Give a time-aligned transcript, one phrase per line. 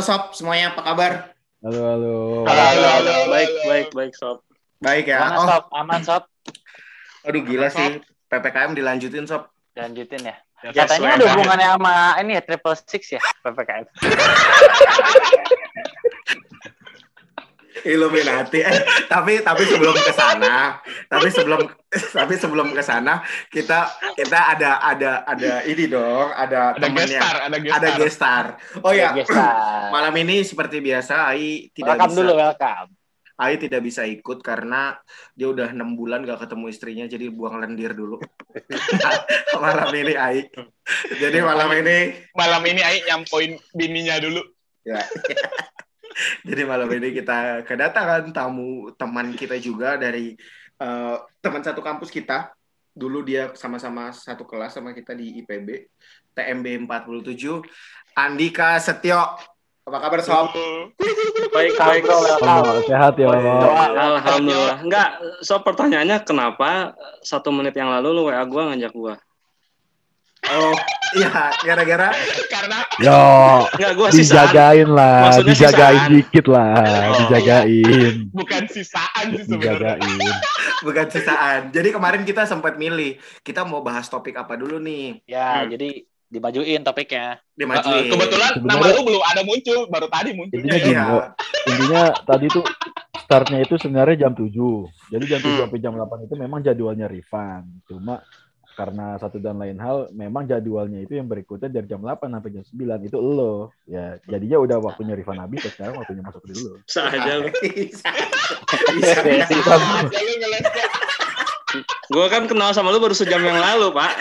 [0.00, 1.12] Halo sob semuanya apa kabar?
[1.60, 2.14] Halo, halo.
[2.48, 3.12] Halo, halo, halo.
[3.28, 4.40] Baik, baik, baik, sob.
[4.80, 5.20] Baik ya.
[5.20, 5.64] Gimana Oh, sob?
[5.76, 6.22] Aman sob?
[7.20, 8.00] aduh gila sih.
[8.32, 9.52] PPKM dilanjutin sob.
[9.76, 10.40] Lanjutin ya.
[10.72, 13.84] Yes, Katanya ada hubungannya sama ini ya triple six ya ppkm.
[17.82, 18.60] Illuminati.
[18.60, 24.70] Eh, tapi tapi sebelum ke sana, tapi sebelum tapi sebelum ke sana kita kita ada
[24.80, 27.18] ada ada ini dong, ada Ada temennya.
[27.20, 27.76] gestar, ada gestar.
[27.76, 28.44] Ada gestar.
[28.80, 29.88] Oh ya, Gestar.
[29.88, 32.88] malam ini seperti biasa Ai tidak Welcome bisa dulu welcome.
[33.40, 35.00] Ai tidak bisa ikut karena
[35.32, 38.20] dia udah enam bulan gak ketemu istrinya jadi buang lendir dulu.
[39.64, 40.44] malam ini Ai.
[41.16, 44.44] Jadi malam ini Malam ini Aik nyampoin bininya dulu.
[44.84, 45.00] ya.
[46.48, 50.36] Jadi malam ini kita kedatangan tamu teman kita juga dari
[50.80, 52.52] eh, teman satu kampus kita.
[52.90, 55.88] Dulu dia sama-sama satu kelas sama kita di IPB
[56.34, 57.62] TMB 47.
[58.18, 59.38] Andika Setio.
[59.90, 60.52] Apa kabar sob?
[61.50, 62.02] Baik, baik.
[62.04, 62.20] bro,
[62.86, 63.26] sehat ya.
[63.32, 63.86] Doa.
[64.20, 64.78] Alhamdulillah.
[64.84, 65.08] Enggak,
[65.42, 69.14] sob pertanyaannya kenapa satu menit yang lalu lu WA gua ngajak gua?
[70.42, 70.72] Oh,
[71.14, 72.08] iya, gara-gara
[72.48, 73.20] Karena Yo,
[73.70, 76.10] Enggak, gua sih dijagain lah, Maksudnya dijagain sisaan.
[76.10, 77.16] dikit lah, Oh.
[77.20, 79.94] dijagain, bukan sisaan sih sebenarnya.
[80.00, 80.40] dijagain.
[80.80, 81.60] bukan sisaan.
[81.68, 85.20] Jadi kemarin kita sempat milih, kita mau bahas topik apa dulu nih?
[85.24, 85.70] Ya, Hmm.
[85.70, 85.88] jadi
[86.26, 87.36] dimajuin topiknya.
[87.52, 88.06] Dimajuin.
[88.06, 90.62] Uh, kebetulan nama Sebenarnya- lu belum ada muncul, baru tadi munculnya.
[90.62, 90.80] Intinya ya.
[90.80, 91.24] gini, Iya.
[91.68, 92.64] Intinya tadi tuh
[93.20, 94.88] startnya itu sebenarnya jam 7.
[95.10, 95.62] Jadi jam 7 Hmm.
[95.62, 97.66] sampai jam 8 itu memang jadwalnya Rifan.
[97.84, 98.24] Cuma
[98.80, 102.64] karena satu dan lain hal, memang jadwalnya itu yang berikutnya dari jam 8 sampai jam
[102.64, 103.68] 9 itu lo.
[103.84, 106.64] Ya, jadinya udah waktunya Rifan habis, dan sekarang waktunya masuk dulu.
[106.64, 106.80] Lu.
[106.80, 107.04] Bisa.
[107.12, 107.44] Aja.
[112.08, 114.12] Gua kan kenal sama lu baru sejam yang lalu, Pak.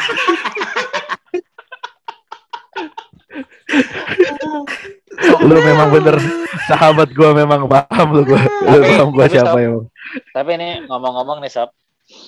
[5.40, 6.20] Lu memang bener
[6.68, 8.44] sahabat gua memang paham lu gua.
[8.44, 9.88] Lu paham tapi siapa yang
[10.36, 11.72] Tapi ini ngomong-ngomong nih sob,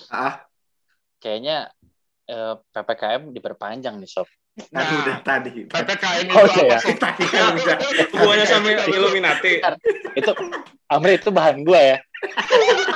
[0.08, 0.48] Ah,
[1.20, 1.76] kayaknya
[2.32, 4.28] eh, ppkm diperpanjang nih sob.
[4.52, 5.64] tadi udah tadi.
[5.64, 6.78] PPKM itu Oh, apa iya.
[6.80, 6.96] sih?
[6.96, 7.78] Tadi kan udah.
[8.12, 9.54] Hubungannya sama Illuminati.
[10.12, 10.32] Itu
[10.88, 11.98] Amri itu bahan gua ya.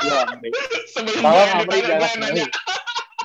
[0.03, 0.49] Iya, Amri.
[0.91, 2.45] Sebelum Tolong gua Amri ditanya, jangan gua nanya.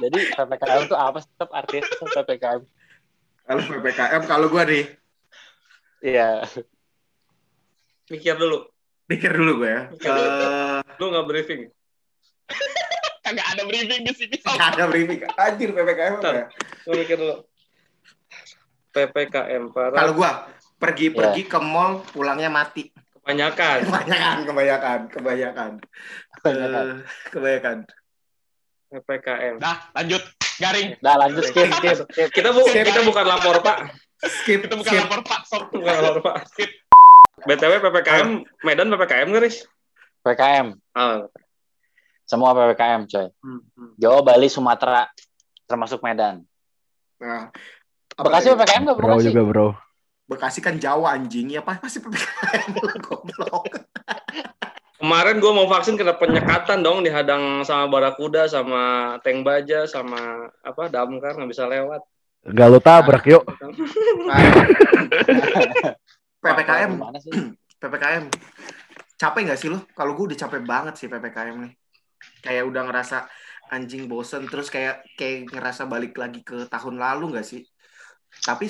[0.00, 2.60] Jadi ppkm itu apa sih sob artinya ppkm?
[3.42, 4.84] Kalau PPKM kalau gua nih,
[6.00, 6.46] Iya.
[8.06, 8.66] Mikir dulu.
[9.04, 9.82] pikir dulu gue ya.
[9.90, 11.66] Eh, Lu nggak briefing.
[13.30, 14.36] Kagak ada briefing di sini.
[14.42, 14.58] Sob.
[14.58, 15.22] Gak ada briefing.
[15.38, 16.44] Anjir PPKM apa ya?
[16.90, 17.34] Lu mikir dulu.
[18.90, 20.30] PPKM para Kalau gua
[20.82, 22.90] pergi-pergi ke mall pulangnya mati.
[23.20, 23.86] kebanyakan.
[23.86, 25.70] Kebanyakan, kebanyakan, kebanyakan.
[26.42, 26.84] Kebanyakan.
[26.90, 26.98] Eh,
[27.30, 27.76] kebanyakan.
[28.90, 29.54] PPKM.
[29.62, 30.22] Dah, lanjut.
[30.58, 30.98] Garing.
[30.98, 32.28] Nah, lanjut skip, skip, skip.
[32.34, 33.94] Kita bu kita bukan lapor, Pak.
[34.42, 35.02] Skip, Itu bukan skip.
[35.06, 35.62] lapor Pak Sob.
[35.70, 36.36] Bukan lapor, Pak.
[37.46, 38.28] BTW PPKM
[38.66, 39.64] Medan PPKM nggak, Riz?
[40.26, 40.74] PPKM.
[40.92, 41.30] Ah.
[42.30, 43.26] Semua PPKM, coy.
[43.42, 43.90] Hmm, hmm.
[43.98, 45.10] Jawa, Bali, Sumatera,
[45.66, 46.46] termasuk Medan.
[47.18, 47.50] Nah,
[48.14, 48.54] Bekasi?
[48.54, 49.26] PPKM nggak bro Bekasi?
[49.34, 49.68] juga, Bro.
[50.30, 52.70] Bekasi kan Jawa anjing ya pas pasti PPKM
[53.02, 53.66] goblok.
[55.02, 60.86] Kemarin gue mau vaksin kena penyekatan dong dihadang sama barakuda sama tank baja sama apa
[60.86, 61.98] damkar nggak bisa lewat.
[62.46, 63.42] Enggak lu tabrak yuk.
[66.46, 67.32] PPKM, Gimana sih?
[67.82, 68.24] PPKM.
[69.18, 69.82] Capek nggak sih lo?
[69.98, 71.72] Kalau gue udah capek banget sih PPKM nih.
[72.40, 73.16] Kayak udah ngerasa
[73.68, 77.62] anjing bosen terus kayak kayak ngerasa balik lagi ke tahun lalu nggak sih?
[78.40, 78.66] Tapi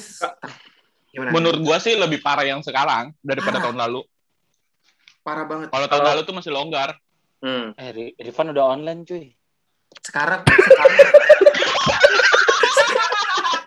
[1.08, 1.30] gimana?
[1.30, 3.62] Menurut gua sih lebih parah yang sekarang daripada Ah.
[3.64, 4.02] tahun lalu.
[5.20, 5.68] parah banget.
[5.68, 6.96] Kalau tahun lalu tuh masih longgar.
[7.38, 7.72] Hmm.
[7.74, 9.28] Eh, Ri- Rifan udah online, cuy.
[9.98, 10.96] Sekarang, sekarang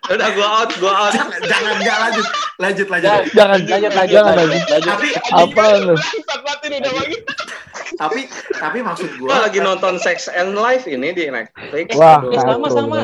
[0.05, 1.09] Udah gue out, gue out.
[1.11, 3.07] jangan jangan nggak lanjut lanjut lanjut.
[3.07, 4.67] Jangan, Jangan, lanjut, lanjut, jangan lanjut, lanjut.
[4.67, 4.93] lanjut.
[4.93, 5.95] Tapi Apa lu?
[7.93, 11.93] Tapi tapi maksud gue lagi nonton Sex and Life ini di Netflix.
[11.93, 12.35] Wah, Aduh.
[12.35, 12.95] Sama, sama.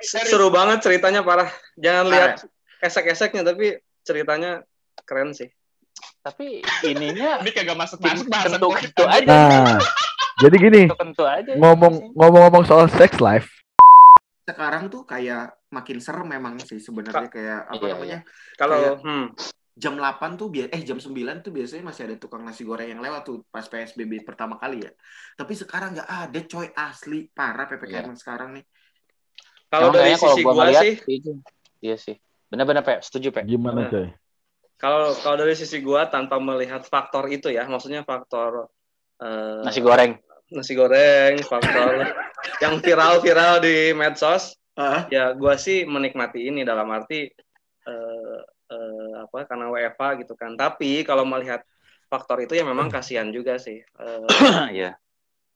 [0.00, 1.48] Seru banget ceritanya parah.
[1.74, 2.32] Jangan lihat
[2.78, 4.62] esek-eseknya tapi ceritanya
[5.02, 5.48] keren sih.
[6.20, 8.78] Tapi ininya Ini kagak masuk-masuk bahasan kentu gua.
[8.78, 9.28] kentu aja.
[9.28, 9.78] Nah,
[10.36, 11.52] jadi gini, Kentu kentu aja.
[11.54, 13.46] ngomong ngomong-ngomong soal sex life,
[14.42, 18.18] sekarang tuh kayak makin serem memang sih sebenarnya kayak apa Iya, namanya
[18.54, 19.24] Kalau Kayak- hmm,
[19.74, 23.02] jam 8 tuh biasa eh jam 9 tuh biasanya masih ada tukang nasi goreng yang
[23.02, 24.92] lewat tuh pas PSBB pertama kali ya.
[25.34, 28.64] Tapi sekarang nggak ada coy asli parah PPKM yang sekarang nih.
[29.66, 31.30] kalau dari sisi gua gua ngeliat, sih, itu.
[31.82, 32.14] Iya sih.
[32.46, 33.02] Benar-benar, Pak.
[33.02, 33.42] Setuju, Pak.
[33.42, 33.90] gimana Nah.
[33.90, 34.06] coy?
[34.74, 38.70] kalau kalau dari sisi gua tanpa melihat faktor itu ya, maksudnya faktor
[39.18, 40.14] eh, Nasi goreng.
[40.54, 42.06] nasi goreng, faktor
[42.62, 47.30] yang viral-viral di medsos, Ah, ya gua sih menikmati ini dalam arti
[48.74, 50.58] eh, eh, apa karena WFA gitu kan.
[50.58, 51.62] Tapi kalau melihat
[52.10, 53.80] faktor itu ya memang kasihan juga sih.
[53.80, 54.26] Eh,
[54.76, 54.98] Iya,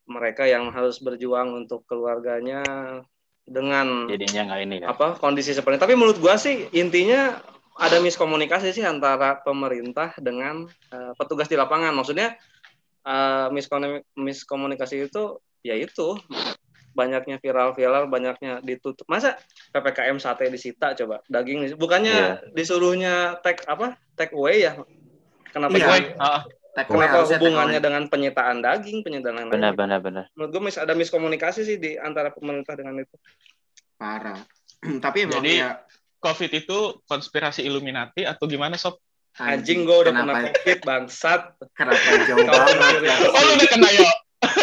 [0.07, 2.63] mereka yang harus berjuang untuk keluarganya
[3.49, 4.89] dengan jadinya nggak ini kan.
[4.95, 5.85] apa kondisi seperti ini.
[5.85, 7.37] Tapi menurut gua sih intinya
[7.79, 11.93] ada miskomunikasi sih antara pemerintah dengan eh, petugas di lapangan.
[11.95, 12.39] Maksudnya
[13.49, 16.19] miskomu- miskomunikasi itu ya itu
[16.93, 19.07] banyaknya viral-viral, banyaknya ditutup.
[19.07, 19.39] Masa
[19.79, 23.95] PPKM sate disita coba daging bukannya disuruhnya take apa?
[24.19, 24.75] take away ya.
[25.49, 25.87] Kenapa Iya.
[25.89, 26.43] Woi, ah,
[26.75, 27.87] Take away Kenapa hubungannya away.
[27.87, 29.55] dengan penyitaan daging, penyitaan lain-lain?
[29.57, 30.25] Benar, benar, benar.
[30.37, 33.15] Menurut gue mis- ada miskomunikasi sih di antara pemerintah dengan itu.
[33.95, 34.39] parah.
[35.05, 35.83] Tapi emang Jadi, ya
[36.19, 38.99] COVID itu konspirasi Illuminati atau gimana sob?
[39.39, 41.41] Anjing gue udah kenapa, kena covid bangsat.
[41.75, 42.75] Kenapa jauh banget?
[42.75, 43.07] sendiri.
[43.31, 43.89] Oh lu udah kena.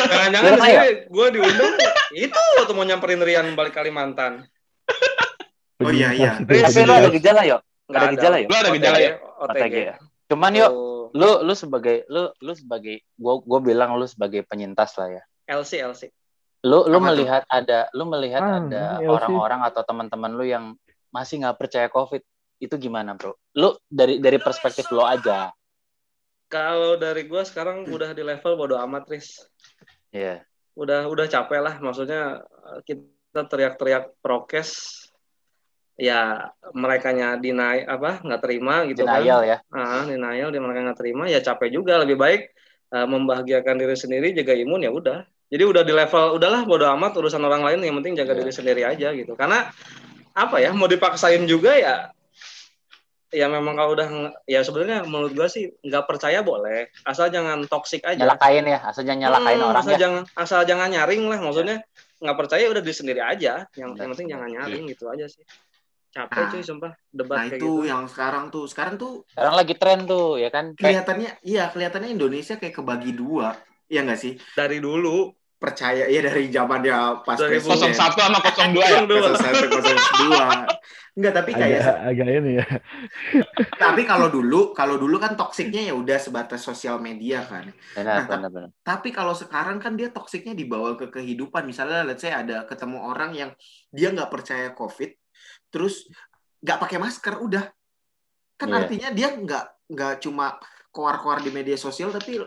[0.07, 0.81] Jangan-jangan kena ya?
[0.83, 1.73] sini gue diundang
[2.15, 4.47] itu waktu mau nyamperin Rian balik Kalimantan.
[5.83, 6.31] Oh, iya, iya.
[6.45, 7.57] Tapi lu ada gejala yo?
[7.91, 8.47] Nggak Ada gejala ya?
[8.47, 9.11] Lu ada gejala ya?
[9.19, 9.75] OTG.
[9.75, 9.95] Ya?
[10.31, 10.71] Cuman yuk,
[11.13, 15.23] lu lu sebagai lu lu sebagai gua gua bilang lu sebagai penyintas lah ya.
[15.45, 16.01] LC LC.
[16.65, 17.07] Lu lu Apa tuh?
[17.13, 20.73] melihat ada lu melihat Ah, ada orang-orang atau teman-teman lu yang
[21.13, 22.23] masih nggak percaya COVID
[22.57, 23.37] itu gimana, Bro?
[23.59, 25.51] Lu dari dari perspektif lo aja.
[26.49, 29.43] Kalau dari gue sekarang udah di level bodo amat, Riz.
[30.09, 30.41] Iya.
[30.73, 31.75] Udah udah capek lah.
[31.77, 35.04] Maksudnya eh, kita teriak-teriak prokes.
[35.95, 39.23] Ya mereka nya dinaik apa nggak terima gitu kan.
[39.23, 39.57] Denial ya.
[39.71, 42.03] ah denial dia mereka nggak terima ya capek juga.
[42.03, 42.41] Lebih baik
[42.91, 45.23] eh, membahagiakan diri sendiri jaga imun ya udah.
[45.47, 48.39] Jadi udah di level udahlah bodo amat urusan orang lain yang penting jaga Iya.
[48.43, 49.39] diri sendiri aja gitu.
[49.39, 49.71] Karena
[50.35, 52.11] apa ya mau dipaksain juga ya
[53.31, 54.07] ya memang kalau udah
[54.47, 56.91] ya sebenarnya menurut gua sih nggak percaya boleh.
[57.03, 58.19] Asal jangan toksik aja.
[58.19, 59.99] Nyalakain ya, asal jangan nyalakain Hmm, orang asal ya.
[59.99, 61.77] jangan asal jangan nyaring lah maksudnya.
[62.19, 63.63] Nggak percaya udah diri sendiri aja.
[63.75, 65.43] Yang, yang penting jangan nyaring gitu aja sih
[66.15, 66.49] capek Nah.
[66.55, 69.99] cuy sumpah debat Nah kayak itu gitu yang sekarang tuh, sekarang tuh Sekarang lagi tren
[70.07, 70.65] tuh, ya kan?
[70.71, 73.51] Kelihatannya, iya kelihatannya Indonesia kayak kebagi dua,
[73.91, 74.33] ya nggak sih?
[74.55, 77.95] dari dulu Percaya ya dari zamannya pas Dari presiden.
[77.95, 78.99] 01 sama 02 ya?
[79.07, 79.31] Dua.
[79.33, 80.67] 01, 02.
[81.15, 82.65] Enggak, tapi kayak agak agak ini ya.
[83.83, 87.71] tapi kalau dulu, kalau dulu kan toksiknya ya udah sebatas sosial media kan.
[87.95, 88.69] benar, Nah, benar, benar.
[88.83, 91.63] Tapi kalau sekarang kan dia toksiknya dibawa ke kehidupan.
[91.63, 93.51] Misalnya let's say ada ketemu orang yang
[93.95, 95.24] dia nggak percaya COVID,
[95.75, 96.07] terus
[96.63, 97.67] nggak pakai masker, udah.
[98.55, 98.77] Kan Iya.
[98.79, 100.55] artinya dia nggak nggak cuma
[100.95, 102.39] koar-koar di media sosial, tapi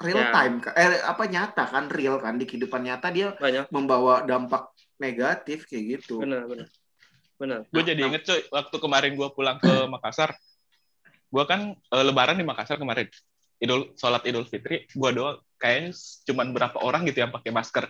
[0.00, 0.32] real Ya.
[0.32, 5.68] time, eh apa nyata kan, real kan di kehidupan nyata dia banyak membawa dampak negatif
[5.68, 6.24] kayak gitu.
[6.24, 6.68] benar benar
[7.36, 10.32] benar Gue jadi inget cuy, waktu kemarin gue pulang ke Makassar,
[11.28, 13.12] gue kan eh, lebaran di Makassar kemarin.
[13.60, 15.92] Idul sholat Idul Fitri, gue doang kayaknya
[16.24, 17.84] cuman berapa orang gitu yang pakai masker.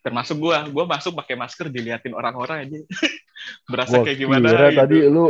[0.00, 2.78] Termasuk gue, gue masuk pakai masker diliatin orang-orang aja.
[3.70, 4.78] Berasa Gua kayak gimana kira gitu.
[4.80, 5.26] tadi lu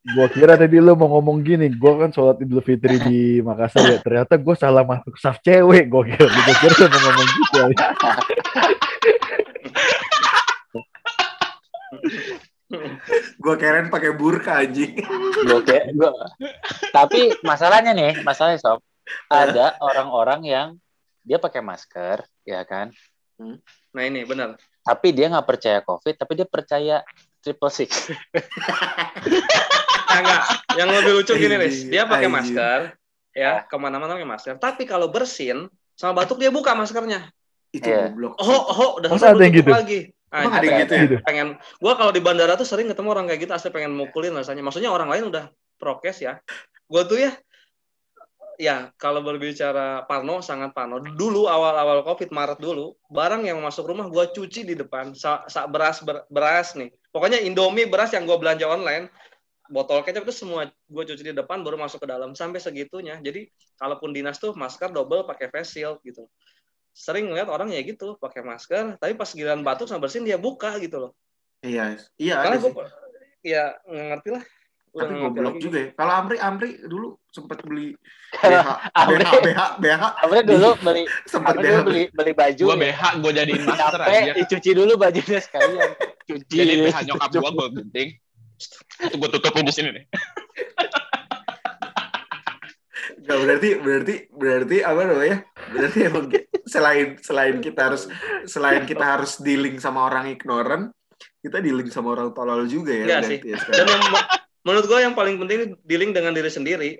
[0.00, 3.98] gua kira tadi lu mau ngomong gini, gua kan sholat Idul Fitri di Makassar ya.
[4.00, 5.88] Ternyata gua salah masuk saf cewek.
[5.88, 7.60] Gua kira, gua kira lu mau ngomong gitu.
[13.40, 14.94] Gua keren pakai burka anjing.
[15.42, 16.14] Gua kayak- gua-
[16.94, 18.78] Tapi masalahnya nih, masalahnya sob,
[19.26, 20.68] ada orang-orang yang
[21.26, 22.94] dia pakai masker, ya kan?
[23.90, 24.54] Nah ini benar.
[24.80, 26.96] Tapi dia nggak percaya COVID, tapi dia percaya
[27.40, 27.90] triple six.
[30.10, 30.42] Nah, enggak
[30.74, 32.78] yang lebih lucu gini Anjing, dia pakai masker
[33.30, 33.62] ya.
[33.62, 34.54] Ke mana-mana pakai masker.
[34.58, 37.30] Tapi kalau bersin sama batuk dia buka maskernya.
[37.70, 38.10] Itu Iya.
[38.10, 38.34] goblok.
[38.42, 39.70] oh oh udah Masa selesai ada yang gitu?
[39.70, 40.00] lagi.
[40.30, 41.20] Anjing, ada yang gitu ya?
[41.22, 44.62] Pengen gua kalau di bandara tuh sering ketemu orang kayak gitu asli pengen mukulin rasanya.
[44.66, 45.46] Maksudnya orang lain udah
[45.78, 46.42] prokes ya.
[46.90, 47.30] Gua tuh ya
[48.60, 51.00] ya kalau berbicara Parno sangat Parno.
[51.00, 55.16] Dulu awal-awal covid Maret dulu barang yang masuk rumah gua cuci di depan.
[55.16, 56.92] Sa, sa- beras ber- beras nih.
[57.08, 59.08] Pokoknya Indomie beras yang gua belanja online
[59.70, 62.34] botol kecap itu semua gue cuci di depan baru masuk ke dalam.
[62.34, 63.16] Sampai segitunya.
[63.22, 63.46] Jadi
[63.78, 66.26] kalaupun dinas tuh masker double pakai face shield gitu.
[66.90, 70.74] Sering ngeliat orang ya gitu pakai masker tapi pas giliran batuk sama bersin dia buka
[70.82, 71.12] gitu loh.
[71.62, 72.34] Iya, iya.
[72.42, 72.72] karena gue
[73.46, 74.44] ya ngerti lah
[74.90, 75.88] udah Tapi ngerti goblok juga ya.
[75.94, 77.94] Kalau Amri, Amri dulu sempat beli
[78.34, 78.68] BH,
[79.00, 79.22] Amri.
[79.22, 81.70] BH, BH, BH, Amri dulu beli, sempat Amri BH.
[81.70, 82.64] dulu beli beli baju.
[82.66, 82.82] Gue ya.
[82.90, 84.32] BH, gue jadiin masker Capek, aja.
[84.34, 85.90] dicuci dulu bajunya sekalian.
[86.28, 86.56] Cuci.
[86.58, 88.08] Jadi BH nyokap gue, gue gunting.
[88.98, 90.04] Itu gue tutupin di sini nih.
[93.20, 95.38] Gak berarti berarti berarti apa namanya?
[95.70, 96.26] Berarti emang
[96.66, 98.10] selain selain kita harus
[98.42, 100.90] selain kita harus dealing sama orang ignoran,
[101.38, 103.06] kita dealing sama orang tolol juga ya.
[103.06, 103.38] Iya sih.
[103.44, 104.02] ya dan yang
[104.60, 106.90] menurut gue yang paling penting dealing dengan diri sendiri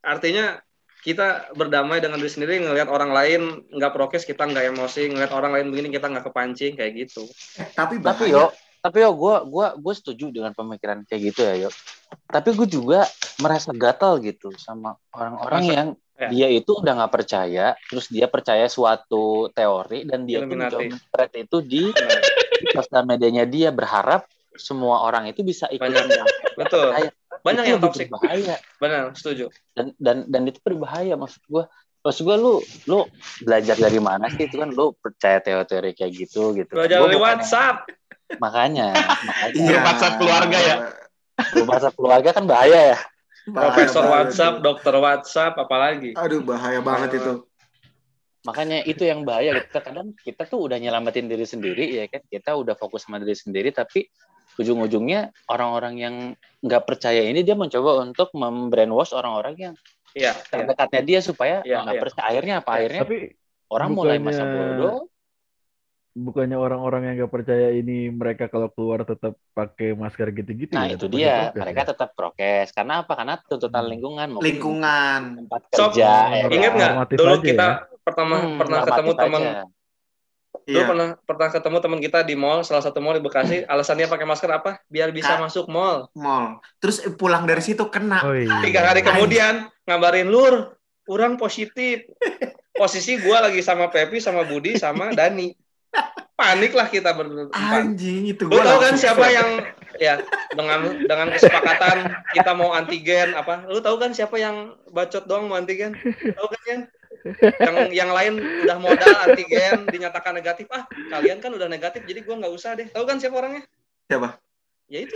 [0.00, 0.60] artinya
[1.00, 5.56] kita berdamai dengan diri sendiri ngelihat orang lain nggak prokes kita nggak emosi ngelihat orang
[5.56, 7.24] lain begini kita nggak kepancing kayak gitu
[7.56, 8.32] Eh, tapi Tapi bahaya.
[8.32, 8.44] yo,
[8.80, 11.70] tapi yo gue gua gue setuju dengan pemikiran kayak gitu ya yo
[12.28, 13.08] tapi gue juga
[13.40, 15.88] merasa gatal gitu sama orang-orang yang
[16.20, 16.28] ya.
[16.28, 20.84] dia itu udah nggak percaya terus dia percaya suatu teori dan dia Illuminati.
[20.84, 21.82] mencoba spread itu di,
[22.60, 26.26] di sosial medianya dia berharap semua orang itu bisa ikutan Banyak.
[26.60, 27.10] betul Bahaya.
[27.40, 31.64] banyak Itu yang toxic berbahaya benar setuju dan dan dan itu berbahaya maksud gue
[32.00, 32.54] maksud gue lu
[32.84, 33.04] lu
[33.40, 37.18] belajar dari mana sih itu kan lu percaya teori-teori kayak gitu gitu belajar Gua dari
[37.18, 37.76] WhatsApp
[38.36, 38.88] makanya
[39.20, 39.58] makanya.
[39.58, 40.76] Grup WhatsApp keluarga ya?
[41.50, 42.98] Grup WhatsApp keluarga kan bahaya ya
[43.42, 44.62] Bahaya profesor banget WhatsApp tuh.
[44.62, 47.32] dokter WhatsApp apalagi Aduh bahaya banget itu.
[48.40, 52.52] makanya itu yang bahaya kita kadang kita tuh udah nyelamatin diri sendiri ya kan kita
[52.52, 54.08] udah fokus sama diri sendiri tapi
[54.56, 56.14] ujung-ujungnya orang-orang yang
[56.60, 59.74] nggak percaya ini dia mencoba untuk membrainwash orang-orang yang
[60.10, 60.42] iya iya.
[60.44, 62.02] terdekatnya dia supaya Iya, nggak iya.
[62.02, 63.18] percaya akhirnya apa akhirnya Tapi
[63.68, 64.96] orang mulai masa bukannya- bodoh
[66.12, 70.98] bukannya orang-orang yang gak percaya ini mereka kalau keluar tetap pakai masker gitu-gitu nah ya?
[70.98, 71.86] itu dia prokes mereka ya?
[71.86, 73.92] tetap prokes karena apa karena tuntutan Hmm.
[73.94, 75.20] lingkungan mungkin Lingkungan.
[75.38, 76.76] tempat kerja Oh, ya ingat kan?
[76.76, 77.74] nggak Normatif dulu kita ya.
[78.02, 79.62] pertama Hmm, pernah ketemu teman aja.
[80.70, 80.86] Dulu Iya.
[80.86, 83.66] pernah pernah ketemu teman kita di mall, salah satu mall di Bekasi.
[83.66, 84.78] Alasannya pakai masker apa?
[84.86, 85.42] Biar bisa Kak.
[85.42, 86.06] masuk mall.
[86.14, 86.62] Mall.
[86.78, 88.22] Terus pulang dari situ kena.
[88.22, 88.62] Oh iya.
[88.62, 90.78] Tiga hari kemudian ngabarin lur,
[91.10, 92.06] orang positif.
[92.70, 95.52] Posisi gua lagi sama Pepi, sama Budi, sama Dani.
[96.32, 97.52] Panik lah kita berempat.
[97.52, 99.60] Anjing itu Lu gua tahu kan siapa yang
[100.00, 100.16] ya
[100.56, 103.68] dengan dengan kesepakatan kita mau antigen apa?
[103.68, 105.92] Lu tahu kan siapa yang bacot doang mau antigen?
[106.38, 106.80] Tahu kan Yan?
[107.56, 108.32] Yang yang lain
[108.64, 110.66] udah modal antigen dinyatakan negatif.
[110.68, 112.88] Ah, kalian kan udah negatif jadi gua nggak usah deh.
[112.88, 113.62] Tahu kan siapa orangnya?
[114.06, 114.40] Siapa?
[114.86, 115.14] Ya itu.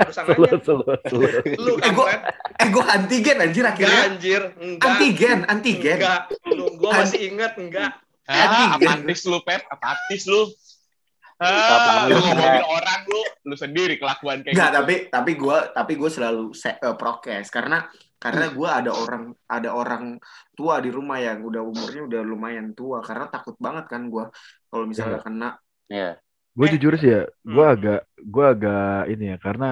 [0.00, 0.58] Pasangannya.
[1.60, 2.20] Lu Eh, gua- kampret.
[2.56, 4.00] Eh gua antigen anjir Enggak akhirnya.
[4.06, 4.88] anjir, enggak.
[4.88, 5.96] Antigen, antigen.
[6.00, 6.20] Enggak.
[6.48, 7.90] Lu gua masih ingat enggak.
[8.24, 8.34] Ah,
[8.72, 8.88] Anjing.
[8.88, 9.62] apatis lu, Pep.
[9.68, 10.48] Apatis lu.
[11.36, 12.22] Ah, lu lu?
[12.22, 14.78] ngomongin orang lu, lu sendiri kelakuan kayak Enggak, gitu.
[14.80, 17.90] tapi tapi gua tapi gua selalu se- eh, prokes karena
[18.24, 19.22] karena gua ada orang
[19.56, 20.04] ada orang
[20.56, 24.24] tua di rumah yang udah umurnya udah lumayan tua karena takut banget kan gua
[24.70, 25.46] kalau misalnya kena
[25.92, 26.16] Iya.
[26.56, 26.72] Gue Eh.
[26.74, 27.20] jujur sih ya,
[27.54, 27.74] gue Hmm.
[27.74, 27.98] agak
[28.34, 28.78] gue agak
[29.12, 29.66] ini ya karena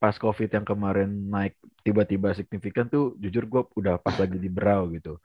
[0.00, 1.52] pas covid yang kemarin naik
[1.86, 5.18] tiba-tiba signifikan tuh jujur gue udah pas lagi di Berau gitu.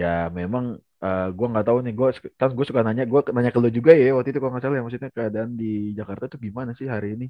[0.00, 0.06] Ya
[0.40, 0.64] memang
[1.04, 2.08] eh, gue nggak tahu nih gue
[2.40, 4.76] kan gue suka nanya gue nanya ke lu juga ya waktu itu kalau nggak salah
[4.78, 5.66] ya maksudnya keadaan di
[5.98, 7.26] Jakarta tuh gimana sih hari ini?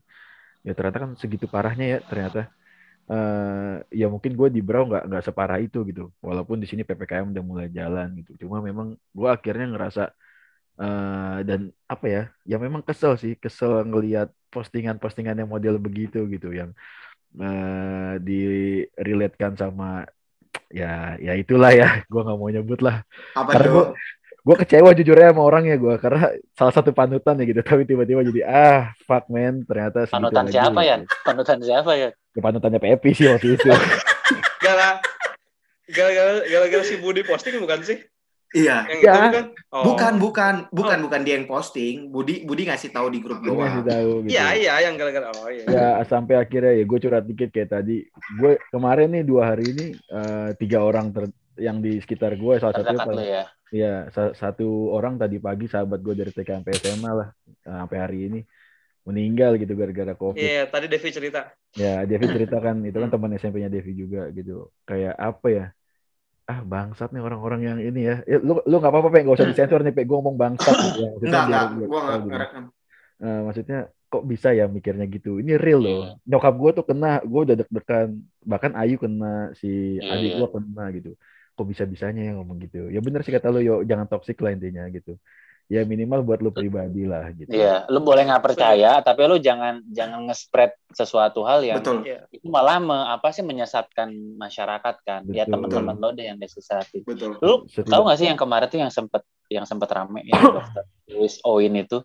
[0.67, 2.39] Ya ternyata kan segitu parahnya ya ternyata.
[3.13, 6.11] Eh ya mungkin gue di Berau nggak nggak separah itu gitu.
[6.27, 8.47] Walaupun di sini ppkm udah mulai jalan gitu.
[8.47, 10.03] Cuma memang gue akhirnya ngerasa
[10.77, 16.53] eh dan apa ya ya memang kesel sih kesel ngelihat postingan-postingan yang model begitu gitu
[16.53, 16.71] yang
[17.41, 20.05] eh direlatekan sama
[20.73, 23.01] ya ya itulah ya gue nggak mau nyebut lah
[23.37, 23.91] apa Karena gua-
[24.47, 28.41] gue kecewa jujurnya sama orangnya gue karena salah satu panutan ya gitu tapi tiba-tiba jadi
[28.47, 30.87] ah fuck man ternyata Panutan lagi siapa gitu.
[30.87, 30.97] ya?
[31.27, 32.09] Panutan siapa ya?
[32.37, 33.69] Ya, panutannya Pepi sih waktu itu
[34.59, 35.01] Gara
[35.87, 37.99] gara-gara gara-gara si Budi posting bukan sih?
[38.53, 38.87] Iya.
[38.87, 39.11] Yang Ya.
[39.11, 39.45] itu bukan?
[39.69, 39.83] Oh.
[39.85, 42.09] Bukan, bukan, bukan, bukan dia yang posting.
[42.09, 43.91] Budi, Budi ngasih tahu di grup gue ngasih doang.
[43.91, 45.65] tahu gitu Iya, iya yang gara-gara oh iya.
[45.67, 49.87] ya sampai akhirnya ya gue curhat dikit kayak tadi gue kemarin nih dua hari ini
[49.95, 51.27] eh, tiga orang ter
[51.57, 53.45] yang di sekitar gue salah paling ya.
[53.69, 57.99] ya sa- satu orang tadi pagi sahabat gue dari TK sampai SMA lah eh, sampai
[57.99, 58.41] hari ini
[59.07, 61.41] meninggal gitu gara-gara covid Iya, tadi Devi cerita.
[61.73, 63.15] ya Devi ceritakan itu kan Hmm.
[63.15, 65.65] teman SMP-nya Devi juga gitu kayak apa ya
[66.47, 69.51] ah bangsat nih orang-orang yang ini ya, ya lu lu nggak apa-apa pengen gak usah
[69.51, 71.09] disensor nih pengen gue ngomong bangsat gitu ya.
[71.15, 71.75] Maksudnya Enggak, biar- enggak.
[71.75, 72.31] biar Gua tahu enggak gitu.
[72.31, 72.65] ngerekam.
[73.17, 76.11] Eh, maksudnya kok bisa ya mikirnya gitu ini real loh Iya.
[76.31, 78.09] nyokap gue tuh kena gue udah deg-degan
[78.47, 79.27] bahkan Ayu kena
[79.59, 79.67] si
[79.99, 80.39] Iya, adik iya.
[80.39, 81.11] gue kena gitu
[81.57, 84.55] kok bisa bisanya ya ngomong gitu ya bener sih kata lo yo jangan toxic lah
[84.55, 85.19] intinya gitu
[85.67, 89.83] ya minimal buat lo pribadi lah gitu Iya, lu boleh nggak percaya, tapi lu jangan
[89.89, 92.23] jangan nge-spread sesuatu hal yang Betul, Iya.
[92.31, 95.27] itu malah me- apa sih menyesatkan masyarakat kan.
[95.27, 95.67] Ya Betul.
[95.67, 97.03] teman-teman lo deh yang disesatin.
[97.03, 97.35] betul.
[97.37, 101.35] Lu tahu nggak sih yang kemarin tuh yang sempet yang sempet rame yang dokter Louis
[101.43, 101.99] Owen itu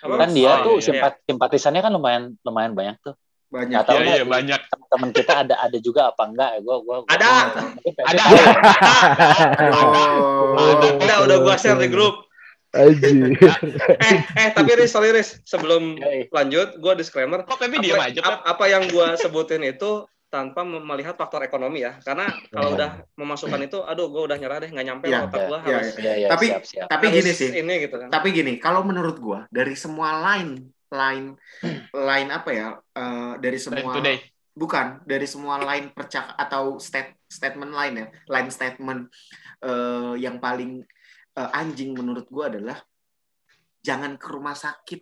[0.00, 0.14] Apa?
[0.18, 3.16] kan dia Oh, tuh iya, simpat simpatisannya kan lumayan lumayan banyak tuh.
[3.46, 3.70] Banyak.
[3.70, 4.60] Nggak tahu Iya, lah iya, banyak.
[4.66, 7.32] teman-teman kita ada ada juga apa enggak ya gua gua, gua Ada.
[7.48, 8.22] Tapi Pepe Ada.
[8.26, 8.36] tahu.
[10.52, 10.74] Oh.
[10.98, 12.25] Udah, udah gua share di grup.
[12.76, 13.32] Anjir.
[14.06, 16.28] Eh, eh tapi Riz, sorry Riz, sebelum Yoi.
[16.28, 17.42] lanjut, gua disclaimer.
[17.42, 18.28] Kok Pepi Apa, diem aja, Pep?
[18.30, 21.96] ap- apa yang gua sebutin itu tanpa melihat faktor ekonomi ya.
[22.02, 22.76] Karena kalau Iya.
[22.76, 25.86] udah memasukkan itu, aduh gua udah nyerah deh, nggak nyampe lah otak gua iya, harus.
[25.96, 26.86] Iya, iya, Tapi- siap, siap.
[26.90, 27.50] Tapi gini sih.
[27.56, 28.08] Ini gitu kan.
[28.12, 31.34] Tapi gini, kalau menurut gua dari semua line line
[31.90, 32.68] line apa ya?
[32.94, 34.18] eh, dari semua today.
[34.56, 39.12] bukan dari semua line percak atau stat, statement line ya, line statement
[39.62, 40.80] eh, yang paling
[41.36, 42.80] eh, anjing menurut gua adalah
[43.84, 45.00] jangan ke rumah sakit.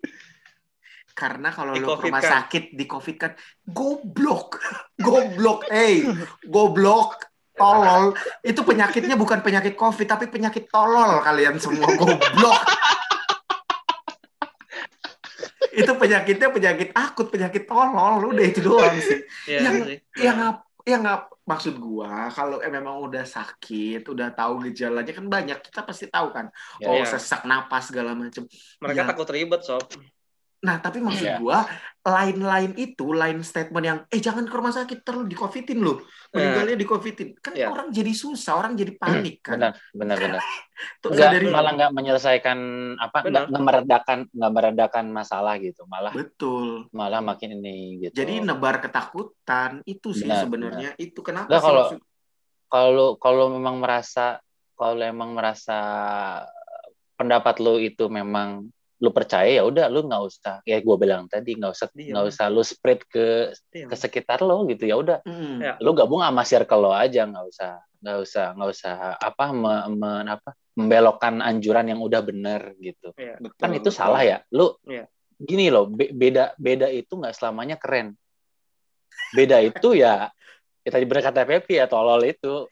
[1.14, 2.42] Karena kalau lu ke rumah kan.
[2.42, 4.58] sakit di COVID kan goblok.
[5.06, 5.70] goblok.
[5.70, 6.02] Eh,
[6.44, 7.30] goblok.
[7.54, 8.18] Tolol.
[8.42, 12.60] Itu penyakitnya bukan penyakit COVID tapi penyakit tolol kalian semua goblok.
[15.74, 18.34] itu penyakitnya penyakit akut, penyakit tolol.
[18.34, 19.22] Udah itu doang sih.
[19.46, 19.98] Iya Yang sih.
[20.18, 20.38] yang
[20.84, 25.56] ngap yang ngap maksud gua kalau eh, memang udah sakit, udah tahu gejalanya kan banyak.
[25.66, 26.46] Kita pasti tahu kan.
[26.80, 27.04] Ya, oh, ya.
[27.12, 28.44] sesak napas segala macam.
[28.82, 29.08] Mereka Ya.
[29.08, 29.84] takut ribet sob.
[30.64, 31.36] Nah, tapi maksud Iya.
[31.38, 31.60] gua
[32.02, 36.00] lain-lain itu, lain statement yang eh jangan ke rumah sakit terlalu di covidin loh.
[36.30, 37.32] Meninggalnya di covidin.
[37.36, 37.68] Kan Iya.
[37.68, 39.56] orang jadi susah, orang jadi panik kan.
[39.56, 40.42] benar benar benar
[40.98, 42.58] Tuh, nggak dari malah nggak menyelesaikan
[42.98, 43.46] apa Benar.
[43.46, 46.90] nggak meredakan nggak meredakan masalah gitu malah betul.
[46.90, 50.90] malah makin ini gitu Jadi nebar ketakutan itu sih Benar, sebenarnya.
[50.96, 52.04] Itu kenapa Nggak, sih kalau- maksud-
[52.66, 54.42] kalau kalau memang merasa
[54.74, 55.78] kalau emang merasa
[57.14, 58.66] pendapat lu itu memang
[59.04, 62.16] lu percaya ya udah lu nggak usah ya gue bilang tadi nggak usah Diam.
[62.16, 63.92] nggak usah lu spread ke Diam.
[63.92, 65.20] ke sekitar lo gitu ya udah.
[65.60, 65.76] Ya.
[65.84, 70.24] lu gabung sama circle lo aja nggak usah nggak usah nggak usah apa me- me-
[70.32, 73.36] apa membelokkan anjuran yang udah bener gitu Iya.
[73.38, 73.92] Betul, kan itu betul.
[73.92, 75.04] salah ya lu Iya.
[75.36, 78.16] gini loh be- beda beda itu nggak selamanya keren
[79.30, 80.30] beda itu ya
[80.80, 82.66] ya tadi berkata Pepi ya tolol itu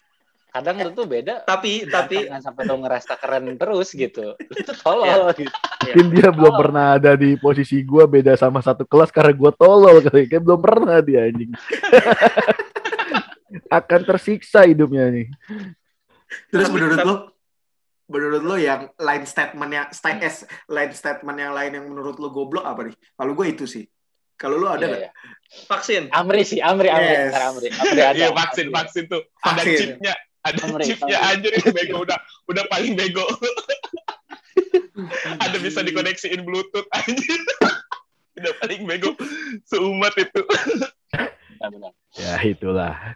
[0.53, 5.33] kadang lu tuh beda Tapi tapi jangan sampai lu ngerasa keren terus gitu itu tolol
[5.33, 5.49] gitu
[5.83, 6.61] Mungkin dia belum Oh.
[6.61, 10.25] pernah ada di posisi gua beda sama satu kelas karena gua tolol kali.
[10.25, 11.51] Kayak belum pernah dia anjing.
[13.69, 15.27] Akan tersiksa hidupnya nih.
[16.49, 17.15] Terus Tapi- menurut lo
[18.07, 20.33] menurut lo yang lain statementnya sta- eh,
[20.67, 22.97] lain statement yang lain yang menurut lo goblok apa nih?
[23.11, 23.85] Kalau gue itu sih.
[24.35, 25.03] Kalau lo ada Iya, nggak?
[25.03, 25.11] iya.
[25.67, 26.03] vaksin.
[26.11, 27.35] Amri sih Amri Amri Yes.
[27.37, 28.75] Amri Amri ada Iya vaksin Amri.
[28.75, 29.77] vaksin tuh ada Vaksin.
[29.77, 32.19] chipnya ada chipnya anjir itu bego udah
[32.51, 33.23] udah paling bego
[35.45, 37.41] ada bisa dikoneksiin bluetooth anjir
[38.39, 39.15] udah paling bego
[39.69, 40.43] seumat itu.
[42.19, 43.15] Ya itulah.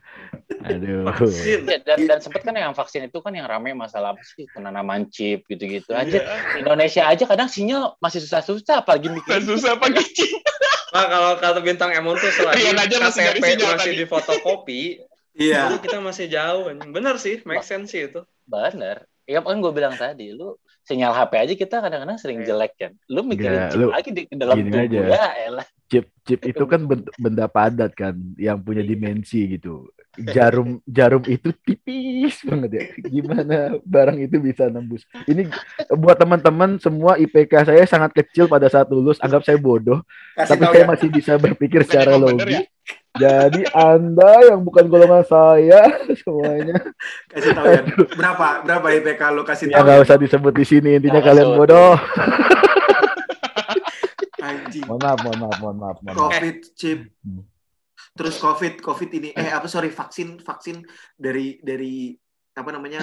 [0.63, 1.03] Aduh.
[1.11, 1.67] Vaksin.
[1.67, 5.11] Ya, dan dan sempat kan yang vaksin itu kan yang rame masalah apa sih penanaman
[5.11, 6.07] chip gitu-gitu Iya.
[6.07, 6.19] aja
[6.55, 10.31] Indonesia aja kadang sinyal masih susah-susah apalagi bikin susah pakai chip
[10.95, 14.01] Nah, kalau kata bintang Emon tuh aja masih dari KTP sinyal masih tadi.
[14.01, 14.81] di fotokopi,
[15.37, 15.71] Iya.
[15.71, 16.67] itu kita masih jauh.
[16.67, 16.91] anjing.
[16.91, 18.25] Bener sih, make sense sih itu.
[18.47, 20.55] bener ya kan gue bilang tadi lu
[20.87, 22.55] sinyal HP aja kita kadang-kadang sering Iya.
[22.55, 25.01] jelek kan lu mikirin Enggak, chip lu lagi di dalam gini tubuh aja.
[25.03, 26.83] ya elah Chip chip itu kan
[27.17, 29.87] benda padat kan yang punya dimensi gitu.
[30.17, 32.83] Jarum jarum itu tipis banget ya.
[33.05, 35.07] Gimana barang itu bisa nembus?
[35.23, 35.47] Ini
[35.93, 39.19] buat teman-teman semua IPK saya sangat kecil pada saat lulus.
[39.19, 40.03] Anggap saya bodoh,
[40.35, 40.91] Kasih tapi saya ya.
[40.91, 42.67] masih bisa berpikir Bukan secara logis.
[43.17, 45.81] Jadi Anda yang bukan golongan saya
[46.21, 46.77] semuanya
[47.33, 47.83] Kasih tahu ya.
[48.17, 48.49] Berapa?
[48.65, 49.85] Berapa IPK lo kasih ya tahu?
[49.89, 50.05] nggak ya?
[50.05, 50.91] usah disebut di sini.
[51.01, 51.95] Intinya Nggak kalian bodoh.
[54.41, 54.85] Anjing.
[54.87, 55.97] Mohon maaf, mohon maaf, mohon maaf.
[56.05, 56.21] Mohon maaf.
[56.31, 57.01] Covid chip.
[57.25, 57.43] Hmm.
[58.17, 60.81] Terus Covid, Covid ini eh apa sorry vaksin vaksin
[61.17, 62.13] dari dari
[62.57, 63.01] apa namanya?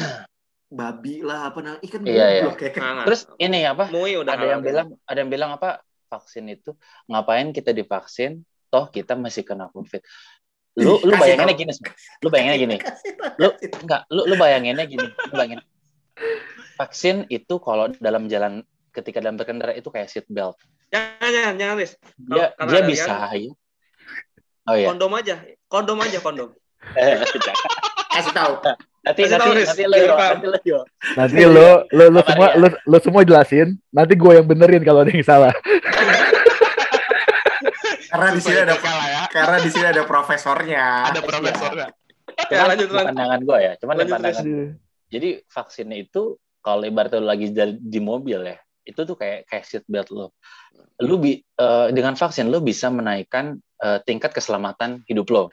[0.73, 2.43] babi lah apa namanya ikan Iya, iya.
[2.49, 2.81] ya kan.
[2.81, 6.73] Nah, terus ini apa Mui udah ada yang bilang ada yang bilang apa vaksin itu
[7.05, 8.41] ngapain kita divaksin
[8.73, 10.01] toh kita masih kena covid
[10.73, 11.73] lu Ih, lu bayanginnya gini
[12.25, 12.77] lu bayanginnya gini
[13.37, 13.49] lu
[13.85, 15.61] enggak lu lu bayanginnya gini lu bayangin
[16.73, 20.57] vaksin itu kalau dalam jalan ketika dalam berkendara itu kayak seat belt
[20.89, 21.93] Jangan, jangan, jangan, Riz.
[22.17, 23.53] dia dia bisa ya
[24.69, 25.35] oh ya Kondom aja.
[25.65, 26.49] Kondom aja, kondom.
[28.13, 28.53] Kasih tahu.
[29.01, 30.81] nanti Kasih nanti tahu, nanti lo nanti lo.
[31.17, 32.61] Nanti lo lo lo semua ya.
[32.61, 33.73] lo, lo semua jelasin.
[33.89, 35.53] Nanti gue yang benerin kalau ada yang salah.
[38.13, 39.21] Karena di sini ada kalah ya.
[39.25, 40.85] karena di sini ada profesornya.
[41.09, 41.87] ada profesornya.
[42.29, 43.09] Ya, Cuman lanjut, lanjut.
[43.09, 44.45] pandangan gue ya cuman Lanjut, pandangan.
[45.09, 46.21] Jadi vaksinnya itu
[46.61, 50.37] kalau ibaratnya lu lagi di, di mobil ya itu tuh kayak kayak seat belt lo.
[51.01, 55.43] Lu bi, eh, dengan vaksin lu bisa menaikkan eh, tingkat keselamatan hidup lo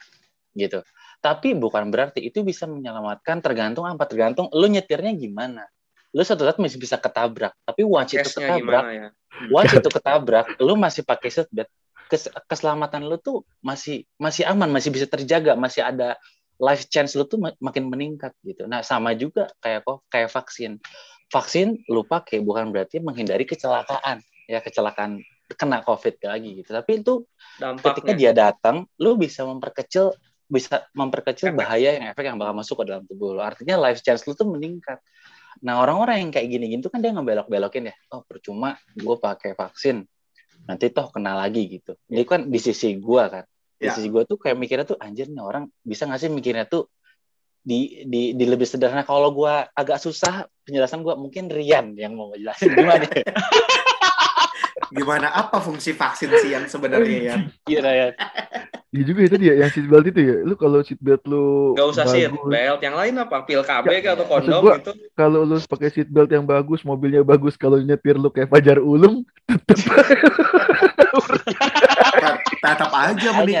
[0.53, 0.85] gitu.
[1.21, 5.65] Tapi bukan berarti itu bisa menyelamatkan tergantung apa tergantung lu nyetirnya gimana.
[6.11, 9.07] Lu suatu saat masih bisa ketabrak tapi once itu ketabrak gimana ya?
[9.47, 11.71] once itu ketabrak lu masih pakai seat belt
[12.11, 16.19] kes- keselamatan lu tuh masih masih aman masih bisa terjaga masih ada
[16.59, 18.67] life chance lu tuh ma- makin meningkat gitu.
[18.67, 20.77] Nah sama juga kayak kok kayak vaksin.
[21.31, 24.19] Vaksin lu pakai bukan berarti menghindari kecelakaan.
[24.45, 25.23] Ya kecelakaan
[25.55, 26.75] kena covid lagi gitu.
[26.75, 27.23] Tapi itu
[27.81, 28.13] ketika Dampaknya.
[28.19, 30.11] dia datang lu bisa memperkecil
[30.51, 31.59] bisa memperkecil Efek.
[31.63, 34.51] bahaya yang efek yang bakal masuk ke dalam tubuh lo artinya life chance lu tuh
[34.51, 34.99] meningkat.
[35.63, 37.95] Nah orang-orang yang kayak gini-gini tuh kan dia ngebelok-belokin ya.
[38.11, 40.03] Oh percuma gue pakai vaksin
[40.65, 41.97] nanti toh kena lagi gitu.
[42.11, 43.45] Ini kan di sisi gue kan
[43.81, 43.97] di Ya.
[43.97, 46.85] sisi gue tuh kayak mikirnya tuh anjir nih orang bisa nggak sih mikirnya tuh
[47.61, 49.01] di di di lebih sederhana?
[49.05, 52.77] Kalau gue agak susah penjelasan gue mungkin Rian yang mau jelasin.
[52.77, 53.05] Gimana
[54.91, 57.35] gimana apa fungsi vaksin sih yang sebenarnya ya?
[57.65, 58.13] Iya, Ryan.
[58.91, 60.35] Iya juga itu dia yang seatbelt itu ya.
[60.43, 63.37] Lu kalau seatbelt lu Gak usah bagus, belt, yang lain apa?
[63.41, 64.91] Pil KB Ya, atau kondom gua- gitu?
[65.15, 69.79] kalau lu pakai seatbelt yang bagus, mobilnya bagus, kalau nyetir lu kayak Fajar Ulum, tetep
[72.11, 73.57] Tet- Tetap aja mending.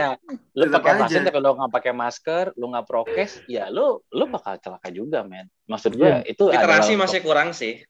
[0.53, 4.23] Lu Tetap pakai vaksin tapi lu nggak pakai masker, lu nggak prokes, ya lu lu
[4.27, 5.47] bakal celaka juga, men.
[5.65, 7.81] Maksud gue itu Literasi masih kurang sih.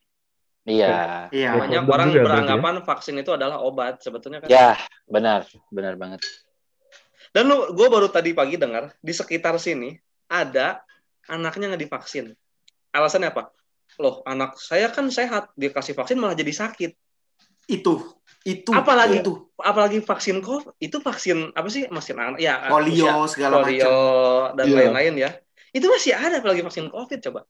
[0.61, 1.27] Iya.
[1.33, 1.49] Iya.
[1.57, 2.25] Banyak kondom orang juga ya.
[2.29, 3.97] beranggapan vaksin itu adalah obat.
[4.01, 4.49] Sebetulnya kan.
[4.49, 4.77] Ya,
[5.09, 6.21] benar, benar banget.
[7.31, 9.95] Dan lu, gue baru tadi pagi dengar di sekitar sini
[10.27, 10.83] ada
[11.25, 12.35] anaknya nggak divaksin.
[12.91, 13.49] Alasannya apa?
[13.99, 16.91] Loh, anak saya kan sehat, dia kasih vaksin malah jadi sakit.
[17.71, 18.03] Itu,
[18.43, 21.85] itu, Apalagi- itu Apalagi vaksin COVID, itu vaksin apa sih?
[21.87, 24.57] Masih anak, ya polio usia- segala polio macam.
[24.57, 24.77] dan Iya.
[24.81, 25.29] lain-lain ya.
[25.71, 27.41] Itu masih ada apalagi vaksin COVID coba.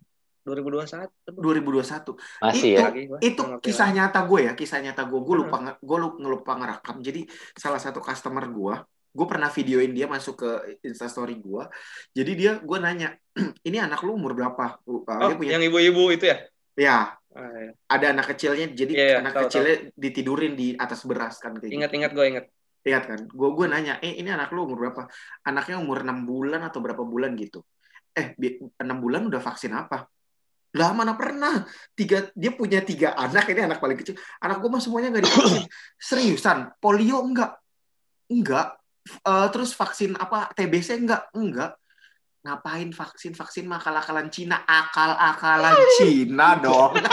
[0.42, 1.08] 2021.
[1.30, 2.18] 2021.
[2.42, 2.88] Masih Itu- ya.
[3.22, 5.44] Itu kisah nyata gue ya kisah nyata gue gue Hmm.
[5.48, 7.22] lupa gue lu- ngelupa ngerekam jadi
[7.54, 8.76] salah satu customer gue
[9.12, 10.50] gue pernah videoin dia masuk ke
[10.82, 11.64] instastory gue
[12.16, 13.12] jadi dia gue nanya
[13.68, 16.38] ini anak lu umur berapa Uh, Oh, dia punya yang ibu-ibu itu ya?
[16.74, 16.98] ya
[17.32, 17.72] Ah, iya.
[17.88, 21.64] ada anak kecilnya jadi Iya, iya, anak tahu, kecilnya ditidurin di atas beras kan kayak
[21.68, 21.76] gitu.
[21.80, 22.46] Ingat-ingat gue ingat.
[22.82, 25.08] Ingat kan gue gue nanya eh ini anak lu umur berapa
[25.44, 27.62] anaknya umur enam bulan atau berapa bulan gitu
[28.12, 28.36] eh
[28.80, 30.08] enam bulan udah vaksin apa
[30.72, 31.68] lah mana pernah.
[31.92, 34.16] Tiga dia punya tiga anak ini anak paling kecil.
[34.40, 35.64] Anak gue mah semuanya nggak divaksin
[36.08, 36.58] seriusan?
[36.80, 37.20] Polio?
[37.20, 37.60] Enggak.
[38.32, 38.80] Enggak.
[39.04, 40.48] Eh, terus vaksin apa?
[40.56, 41.28] TBC enggak.
[41.36, 41.76] Enggak.
[42.42, 43.36] Ngapain vaksin?
[43.36, 44.64] Vaksin mah akal-akalan Cina.
[44.64, 46.96] Akal-akalan Cina dong.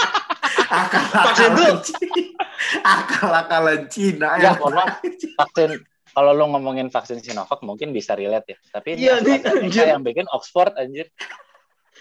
[0.69, 1.81] Vaksin akal-akalan tuh.
[1.81, 2.45] Cina
[2.85, 5.01] akal-akalan Cina Ya, maaf.
[5.35, 8.59] Vaksin kalau lo ngomongin vaksin Sinovac mungkin bisa relate ya.
[8.75, 9.87] Tapi ini Iya, nih, AstraZeneca anjir.
[9.87, 11.07] yang bikin Oxford anjir.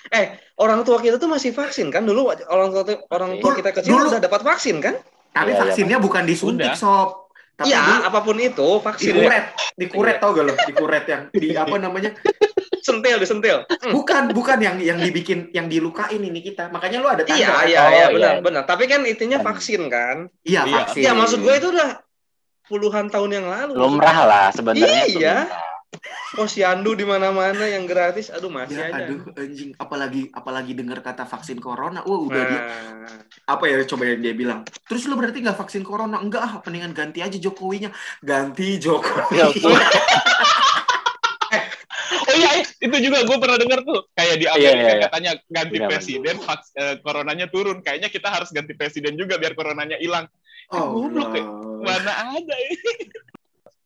[0.08, 0.26] Eh,
[0.58, 4.10] orang tua kita tuh masih vaksin kan dulu orang tua orang tua kita kecil Dulu-
[4.10, 4.96] udah dapat vaksin kan?
[5.30, 7.30] Tapi Iya, iya, vaksinnya bukan disuntik, sob.
[7.54, 10.54] Tapi Iya, dulu apa pun itu vaksin dikuret, dikuret tau gak lo?
[10.56, 12.14] Dikuret yang di apa namanya?
[12.88, 13.68] sentil disentil.
[13.92, 16.70] Bukan, bukan yang yang dibikin, yang dilukain ini kita.
[16.70, 17.36] Makanya lu ada tanda.
[17.36, 18.06] Iya, iya, Oh, iya, iya.
[18.10, 18.64] benar, benar.
[18.64, 20.32] Tapi kan intinya vaksin kan?
[20.42, 20.76] Iya, Iya.
[20.80, 21.02] vaksin.
[21.04, 21.90] Iya, maksud gue itu udah
[22.64, 23.74] puluhan tahun yang lalu.
[23.76, 25.04] Lumrah lah sebenarnya.
[25.06, 25.36] Iya.
[25.44, 25.67] lumrah.
[26.36, 28.28] Posyandu di mana-mana yang gratis.
[28.30, 29.08] Aduh, masih Ya, aja.
[29.08, 29.72] aduh, anjing.
[29.80, 32.04] Apalagi apalagi dengar kata vaksin corona.
[32.04, 34.62] Wah, udah dia Nah, apa ya coba yang dia bilang.
[34.86, 36.20] Terus lu berarti nggak vaksin corona?
[36.20, 37.90] Enggak, ah, mendingan ganti aja Jokowinya.
[38.20, 39.34] Ganti Jokowi.
[39.40, 39.72] Ya, tuh.
[42.28, 44.04] Oh iya, eh, itu juga gue pernah dengar tuh.
[44.12, 45.04] Kayak di Iya, Amerika iya, iya.
[45.08, 47.80] katanya ganti Benar, presiden, vaks, eh, coronanya turun.
[47.80, 50.28] Kayaknya kita harus ganti presiden juga biar coronanya hilang.
[50.76, 51.44] Oh, Goblok ya.
[51.80, 52.72] Mana ada ya?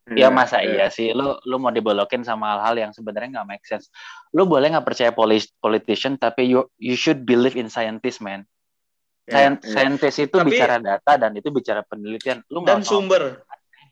[0.09, 3.93] Ya masa iya sih, lu lu mau dibolokin sama hal-hal yang sebenarnya nggak make sense.
[4.33, 8.41] Lu boleh nggak percaya polis- politician, tapi you you should believe in scientist, man.
[9.29, 9.69] Ya, Scien- ya.
[9.69, 12.41] Scientist itu Tapi- bicara data dan itu bicara penelitian.
[12.49, 13.23] Lu dan nggak mau- sumber,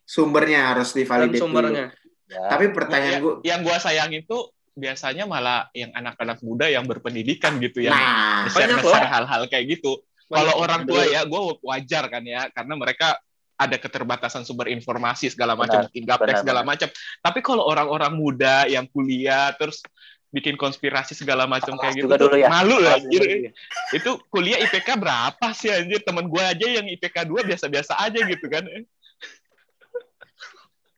[0.09, 1.37] Sumbernya harus dulu.
[1.37, 1.93] sumbernya.
[2.25, 2.45] Ya.
[2.49, 7.61] Tapi pertanyaan Ya, gue, yang gue sayangin tuh biasanya malah yang anak-anak muda yang berpendidikan
[7.61, 9.13] gitu yang nah, loh.
[9.13, 10.01] hal-hal kayak gitu.
[10.29, 13.17] Kalau orang tua ya, gue wajar kan ya, karena mereka
[13.59, 16.87] ada keterbatasan sumber informasi segala macam, gaptek benar, segala macam.
[17.19, 19.83] Tapi kalau orang-orang muda yang kuliah terus
[20.31, 22.47] bikin konspirasi segala macam kayak gitu, tuh dulu ya.
[22.47, 22.95] malu lah.
[23.01, 23.49] Anjir.
[23.49, 23.51] ya.
[23.91, 25.99] Itu kuliah IPK berapa sih anjir?
[26.05, 28.63] Temen gue aja yang IPK 2 biasa-biasa aja gitu kan.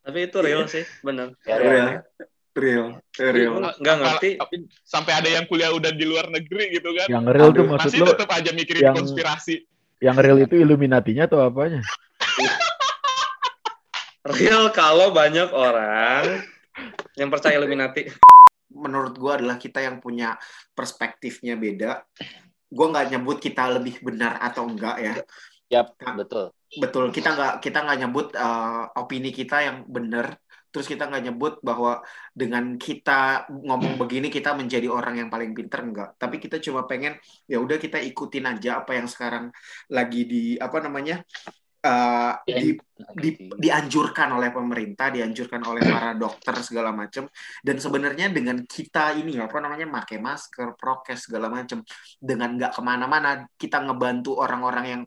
[0.02, 1.34] Tapi itu real sih, benar.
[1.46, 2.00] Ya, real, ya.
[2.58, 3.54] real, real.
[3.62, 4.30] Gua nggak ngerti.
[4.82, 7.08] Sampai ada yang kuliah udah di luar negeri gitu kan.
[7.08, 9.56] Yang real tuh Aduh, maksud Masih lo, tetap aja mikirin yang- konspirasi.
[10.02, 11.86] yang real itu Illuminatinya atau apanya?
[14.22, 16.46] Real kalau banyak orang
[17.18, 18.08] yang percaya Illuminati.
[18.72, 20.40] menurut gue adalah kita yang punya
[20.72, 22.08] perspektifnya beda.
[22.72, 25.14] Gue nggak nyebut kita lebih benar atau enggak ya.
[25.68, 26.56] Yap, betul.
[26.80, 30.40] Betul, kita nggak kita nggak nyebut uh, opini kita yang benar.
[30.72, 32.00] Terus kita nggak nyebut bahwa
[32.32, 36.16] dengan kita ngomong begini kita menjadi orang yang paling pinter enggak.
[36.16, 37.20] Tapi kita cuma pengen
[37.52, 39.52] ya udah kita ikutin aja apa yang sekarang
[39.92, 41.28] lagi di apa namanya
[41.82, 42.78] uh, di
[43.18, 47.26] di- dianjurkan oleh pemerintah, dianjurkan oleh para dokter segala macam.
[47.62, 51.82] Dan sebenarnya dengan kita ini apa namanya pakai masker, prokes segala macam,
[52.22, 55.02] dengan nggak ke mana-mana, kita ngebantu orang-orang yang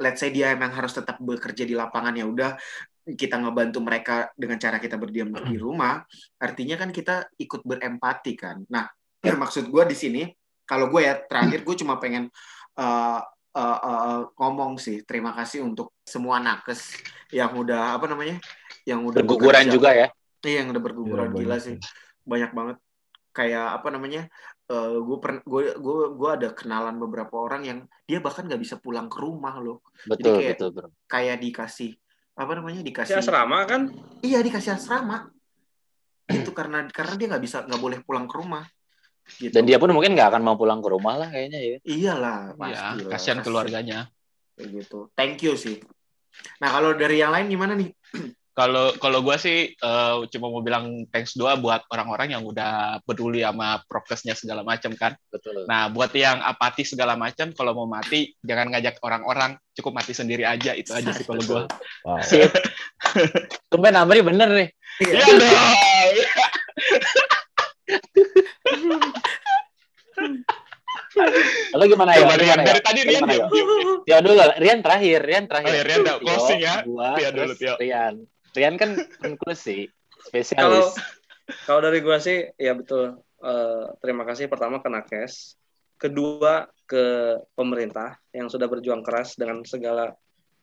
[0.00, 2.58] let's say dia emang harus tetap bekerja di lapangan ya udah
[3.04, 6.00] kita ngebantu mereka dengan cara kita berdiam di rumah.
[6.40, 8.64] Artinya kan kita ikut berempati kan.
[8.72, 8.88] Nah
[9.20, 10.22] maksud gue di sini
[10.64, 12.32] kalau gue ya terakhir gue cuma pengen
[12.80, 13.20] uh,
[13.54, 16.98] uh, uh, ngomong sih terima kasih untuk semua nakes
[17.30, 18.38] yang udah apa namanya
[18.84, 19.74] yang udah Berguguran bekerja.
[19.74, 20.08] juga ya.
[20.44, 21.76] Iya yang udah berguguran Iya, gila banyak sih
[22.24, 22.76] banyak banget
[23.32, 24.22] kayak apa namanya
[24.64, 28.76] eh gue per gue gue gue ada kenalan beberapa orang yang dia bahkan nggak bisa
[28.78, 30.88] pulang ke rumah loh Betul, kayak- betul, bro.
[31.04, 31.96] kayak dikasih
[32.34, 33.90] apa namanya Si dikasih asrama kan?
[34.20, 35.28] iya dikasih asrama
[36.24, 38.64] itu karena karena dia nggak bisa nggak boleh pulang ke rumah
[39.40, 39.52] gitu.
[39.52, 41.76] Dan dia pun mungkin nggak akan mau pulang ke rumah lah kayaknya ya.
[41.84, 43.98] iyalah Iya, pasti lah, kasihan keluarganya.
[44.54, 45.82] kayak gitu thank you sih
[46.62, 47.90] nah kalau dari yang lain gimana nih
[48.54, 53.42] Kalau kalau gue sih eh, cuma mau bilang thanks doa buat orang-orang yang udah peduli
[53.42, 55.18] sama prokesnya segala macam kan.
[55.26, 55.66] Betul.
[55.66, 60.46] Nah, buat yang apati segala macam, kalau mau mati jangan ngajak orang-orang, cukup mati sendiri
[60.46, 60.70] aja.
[60.70, 61.62] Itu aja sih kalau gue.
[62.06, 62.22] Wow.
[62.22, 62.46] Sip.
[63.74, 64.68] Tumben Amri bener nih.
[65.02, 65.18] Iya.
[65.18, 65.74] Iya dong.
[71.74, 72.26] Lo gimana ya?
[72.26, 72.66] Coba Rian, ya?
[72.66, 73.46] dari tadi Rian diam, ya?
[74.06, 75.70] diam, dulu, Rian terakhir, Rian terakhir.
[75.70, 76.74] Oh ya, Rian dah, closing ya.
[76.82, 77.74] Gua, Tio dulu, Tio.
[77.78, 78.14] Rian.
[78.54, 78.90] Rian kan
[79.22, 80.88] konklusi, Kalau spesialis.
[81.66, 83.18] kalau dari gua sih ya betul.
[83.44, 85.58] Eh, terima kasih pertama ke Nakes,
[86.00, 90.16] kedua ke pemerintah yang sudah berjuang keras dengan segala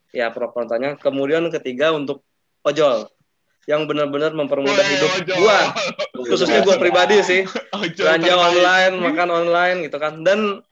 [0.10, 0.98] ya pro kontranya.
[0.98, 2.26] Kemudian ketiga untuk
[2.66, 3.06] ojol
[3.70, 5.74] yang benar-benar mempermudah hidup gua,
[6.26, 7.42] khususnya gua pribadi sih.
[7.98, 10.26] Belanja online, makan online gitu kan.
[10.26, 10.66] Dan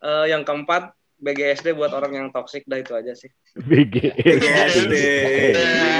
[0.00, 3.28] eh, yang keempat BGSD buat orang yang toksik dah itu aja sih.
[3.60, 4.16] BG.
[4.16, 4.94] GSD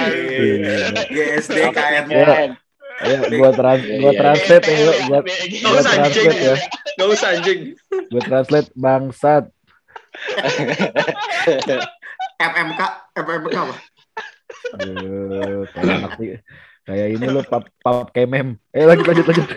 [0.00, 0.76] Iya.
[1.12, 2.56] GSD KN Ya.
[3.00, 4.96] Ayo, gua trans, gua Iya, translate ya, yuk.
[5.08, 6.24] Gua, gua usah anjing.
[6.28, 6.56] translate ya.
[7.00, 7.60] Gak usah anjing.
[8.12, 9.44] Gua translate bangsat.
[12.40, 12.80] FMK
[13.14, 13.74] FMK apa
[14.78, 16.28] Aduh, kayak anak sih.
[16.86, 18.58] Kayak ini lo pap pap kemem.
[18.70, 19.46] Eh lanjut lanjut lanjut.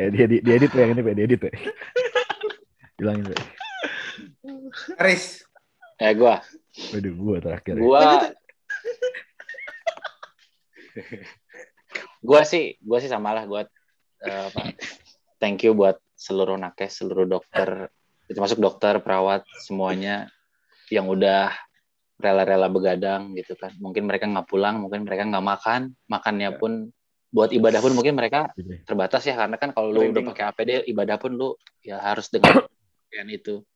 [0.00, 1.14] eh dia dia, dia edit tuh yang ini, Pak.
[1.16, 1.40] dia edit.
[1.44, 1.52] Pak.
[2.96, 3.38] Bilangin, Pak.
[5.00, 5.44] Riz
[5.94, 6.42] Eh gua,
[6.90, 7.78] Waduh, gua terakhir.
[7.78, 7.82] ya.
[7.86, 8.02] gua
[12.18, 13.62] gua sih gua sih sama lah gua
[14.26, 14.74] eh, apa,
[15.38, 17.94] thank you buat seluruh nakes seluruh dokter
[18.26, 20.26] termasuk dokter perawat semuanya
[20.94, 21.50] yang udah
[22.22, 23.74] rela-rela begadang gitu kan.
[23.82, 25.80] Mungkin mereka nggak pulang mungkin mereka nggak makan.
[26.06, 26.94] Makannya pun
[27.34, 28.86] buat ibadah pun mungkin mereka Oke.
[28.86, 32.62] terbatas ya karena kan kalau lu udah pakai APD ibadah pun lu ya harus dengan
[33.10, 33.66] pakaian itu.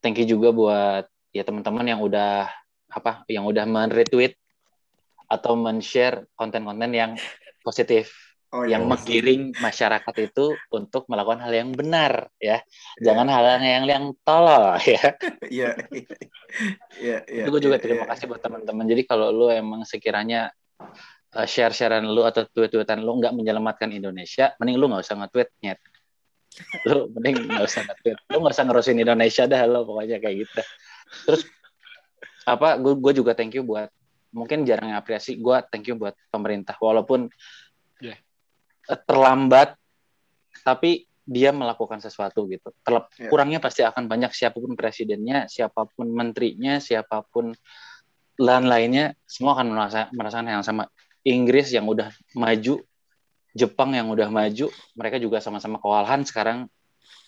[0.00, 1.04] Thank you juga buat
[1.36, 2.48] ya teman-teman yang udah
[2.90, 4.34] apa yang udah men-retweet
[5.30, 7.12] atau men-share konten-konten yang
[7.62, 12.58] positif oh yang menggiring masyarakat itu untuk melakukan hal yang benar ya.
[12.98, 15.14] Jangan hal yang yang tolol ya.
[15.46, 15.70] iya
[16.98, 18.10] iya iya itu gue juga iya, terima iya.
[18.10, 18.84] kasih buat teman-teman.
[18.90, 20.50] Jadi kalau lu emang sekiranya
[21.38, 25.80] uh, share-sharean lu atau tweet-tweetan lu nggak menyelamatkan Indonesia, mending lu nggak usah nge-tweet nyet.
[26.90, 28.18] Lu mending nggak usah nge-tweet.
[28.26, 30.62] Lu nggak usah ngerusin Indonesia dah lo pokoknya kayak gitu.
[31.30, 31.42] Terus
[32.42, 32.74] apa?
[32.82, 33.86] Gue juga thank you buat
[34.34, 35.38] mungkin jarang apresiasi.
[35.38, 37.59] Gue thank you buat pemerintah walaupun Yeah.
[38.96, 39.76] Terlambat,
[40.66, 42.74] tapi dia melakukan sesuatu gitu.
[42.82, 43.30] Terlep, Yeah.
[43.30, 47.54] kurangnya pasti akan banyak siapa pun presidennya, siapa pun menterinya, siapa pun
[48.40, 50.90] lain lainnya, semua akan merasa, merasakan yang sama.
[51.22, 52.80] Inggris yang udah maju,
[53.52, 56.70] Jepang yang udah maju, mereka juga sama-sama kewalahan sekarang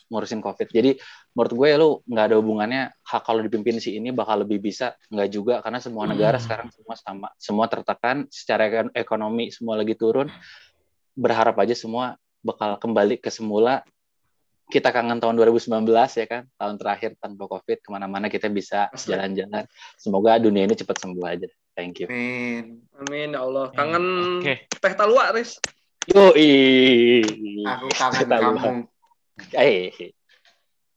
[0.08, 0.68] ngurusin COVID.
[0.68, 1.00] Jadi
[1.32, 4.92] menurut gue ya lu nggak ada hubungannya hak kalau dipimpin si ini bakal lebih bisa
[5.08, 9.96] nggak juga karena semua negara sekarang semua sama semua tertekan secara ekon- ekonomi semua lagi
[9.96, 10.28] turun
[11.12, 13.84] berharap aja semua bakal kembali ke semula
[14.72, 15.84] kita kangen tahun 2019
[16.16, 19.68] ya kan tahun terakhir tanpa covid ke mana-mana kita bisa jalan-jalan
[20.00, 22.80] semoga dunia ini cepat sembuh aja thank you Amin.
[22.96, 23.68] Amin ya Allah.
[23.74, 24.04] Kangen
[24.40, 24.64] Oke.
[24.64, 25.60] teh talua, Riz.
[26.08, 26.32] yo
[27.62, 28.88] Aku kangen Kita kamu.
[29.54, 29.90] eh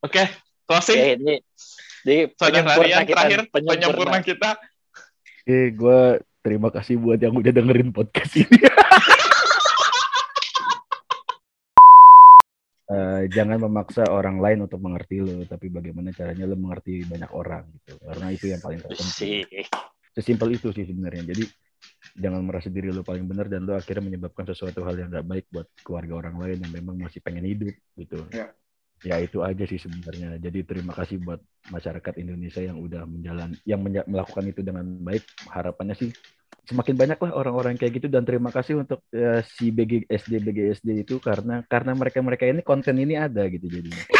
[0.01, 0.23] Oke,
[0.69, 0.99] closing.
[1.01, 1.35] eh, ini
[2.05, 3.69] di penyempurna kita, terakhir penyempurna.
[3.73, 4.49] penyempurna kita.
[5.41, 5.99] Oke, gue
[6.45, 8.55] terima kasih buat yang udah dengerin podcast ini.
[12.85, 17.63] Eh, jangan memaksa orang lain untuk mengerti lo, tapi bagaimana caranya lo mengerti banyak orang
[17.79, 18.01] gitu.
[18.01, 19.11] Karena itu yang paling terpenting.
[19.11, 19.63] sih
[20.15, 21.23] Sesimpel itu sih sebenarnya.
[21.27, 21.43] Jadi
[22.15, 25.45] jangan merasa diri lo paling benar dan lo akhirnya menyebabkan sesuatu hal yang gak baik
[25.51, 28.19] buat keluarga orang lain yang memang masih pengen hidup gitu.
[28.31, 28.51] Ya.
[29.03, 30.39] Ya itu aja sih sebenarnya.
[30.39, 31.37] Jadi terima kasih buat
[31.69, 35.21] masyarakat Indonesia yang udah menjalan yang menja- melakukan itu dengan baik.
[35.51, 36.09] Harapannya sih
[36.65, 41.21] semakin banyak lah orang-orang kayak gitu dan terima kasih untuk eh, si BGSD BGSD itu
[41.21, 44.01] karena karena mereka mereka ini konten ini ada gitu jadinya.